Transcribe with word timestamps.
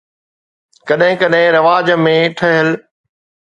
ڪڏهن 0.87 1.13
ڪڏهن 1.21 1.47
رواج 1.57 1.87
۾ 2.05 2.15
ٺهيل 2.37 2.69